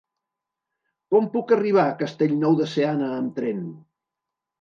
Com 1.15 1.27
puc 1.35 1.53
arribar 1.57 1.83
a 1.89 1.93
Castellnou 1.99 2.57
de 2.61 2.67
Seana 2.71 3.11
amb 3.19 3.37
tren? 3.41 3.61